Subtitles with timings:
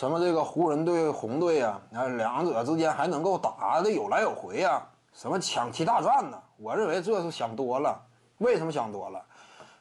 [0.00, 6.38] 什么这个湖人队、红队啊，那两者之间还能够打的有来有回啊，什么抢七大战呢？
[6.56, 8.00] 我认为这是想多了。
[8.38, 9.22] 为什么想多了？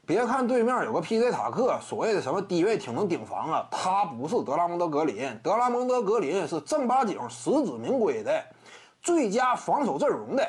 [0.05, 1.32] 别看对面有个 P.J.
[1.32, 8.44] 塔克，所谓的什么低位挺能顶防啊，他不是德拉蒙德格林，德拉蒙德格林是正八经实至名归的
[9.02, 10.46] 最佳防守阵容的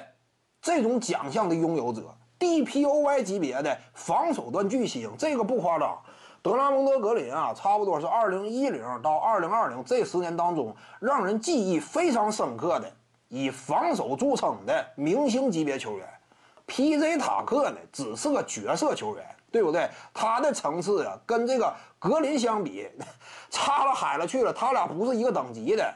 [0.60, 5.96] 这种奖项的拥有者，DPOY 级别的防守端巨星，这个不夸张。
[6.42, 12.90] 德拉蒙德格林啊，差不多是2010到2020这十年当中让人记忆非常深刻的
[13.28, 16.08] 以防守著称的明星级别球员。
[16.66, 17.18] P.J.
[17.18, 19.24] 塔克呢，只是个角色球员。
[19.52, 19.90] 对不对？
[20.14, 22.88] 他的层次啊，跟这个格林相比，
[23.50, 24.52] 差了海了去了。
[24.52, 25.92] 他俩不是一个等级的。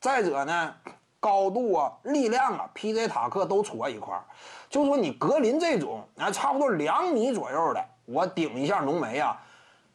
[0.00, 0.74] 再者呢，
[1.20, 3.06] 高度啊、力量啊，P.J.
[3.06, 4.24] 塔克都戳一块儿。
[4.68, 9.40] 就说你格林这种啊，差不多两米左右的，我顶一下浓眉啊，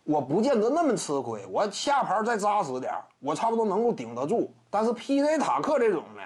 [0.04, 1.46] 我不见得那么吃亏。
[1.48, 4.54] 我下盘再扎实点我差不多能够顶得住。
[4.70, 5.38] 但是 P.J.
[5.38, 6.22] 塔克这种呢，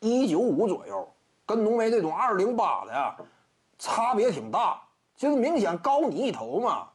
[0.00, 1.08] 一九五左右，
[1.44, 3.16] 跟浓眉这种二零八的，
[3.78, 4.80] 差别挺大。
[5.16, 6.88] 就是明显高你一头嘛，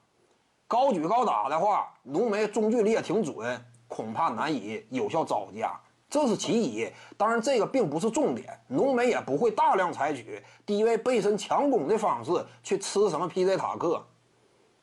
[0.68, 6.88] 高举高打的话，浓眉中距离也挺准，恐怕难以有效招架，这是其一。
[7.18, 12.32] 当然，这个并不是重点，浓眉也不会大量采取低位背身强攻的方式
[12.62, 13.58] 去吃什么 P.J.
[13.58, 14.06] 塔克，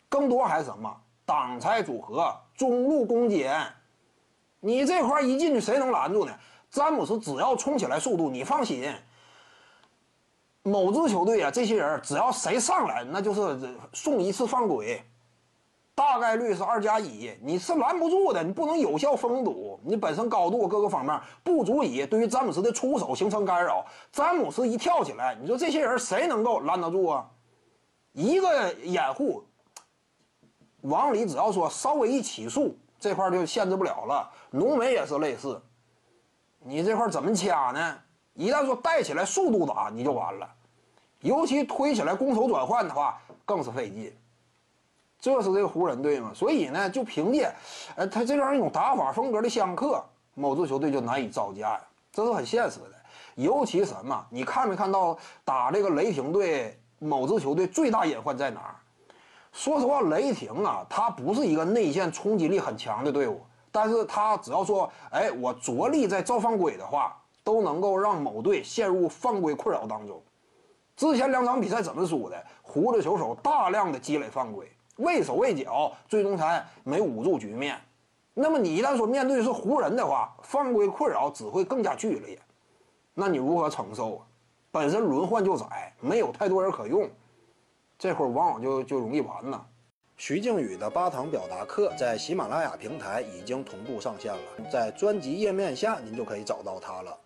[0.09, 3.61] 更多还是什么挡拆组合、中路攻坚。
[4.61, 6.33] 你这块一进去，谁能拦住呢？
[6.71, 8.93] 詹姆斯只要冲起来速度，你放心。
[10.65, 15.03] 某支球队啊，这些人只要谁上来，那就是送一次犯规，
[15.95, 23.87] 大概率是二加一，你是拦不住的，你不能有效封堵，你本身高度各个方面不足以对于詹姆斯的出手形成干扰。
[24.13, 27.31] 詹姆斯一跳起来，你说这些人谁能够拦得住啊？
[28.13, 29.43] 一个掩护
[30.83, 34.31] 往里，只要说稍微一起速，这块就限制不了了。
[34.51, 35.61] 浓眉也是类似，
[36.61, 37.99] 你这块怎么掐呢？
[38.35, 40.49] 一旦说带起来速度打，你就完了。
[41.21, 44.17] 尤其推起来攻守转换的话，更是费劲。
[45.21, 46.31] 这是这个湖人队嘛？
[46.33, 47.53] 所以呢，就凭借，
[47.97, 50.01] 呃，他这样一种打法风格的相克，
[50.35, 51.81] 某支球队就难以招架呀。
[52.13, 52.95] 这是很现实的。
[53.35, 54.25] 尤其什么？
[54.31, 56.81] 你看没看到打这个雷霆队？
[57.01, 58.75] 某支球队最大隐患在哪儿？
[59.53, 63.41] 说实话，雷霆啊，他不是一个内线冲击力很强的队伍，
[63.73, 70.23] 但是他只要说，哎，我着力在造犯规的话，都能够让某队陷入犯规困扰当中。
[70.97, 72.45] 之前两场比赛怎么输的？
[72.63, 77.77] 胡子球手大量的积累犯规，畏手畏脚，最终才没捂住局面。
[78.35, 82.39] 那么你一旦说面对是湖人的话，犯规困扰只会更加剧烈，
[83.15, 84.27] 那你如何承受啊？
[84.71, 87.09] 本身轮换就窄，没有太多人可用，
[87.99, 89.67] 这会儿往往就就容易完呢。
[90.17, 97.19] 徐静宇的八堂表达课在喜马拉雅平台已经同步上线了，在专辑页面下您就可以找到它了。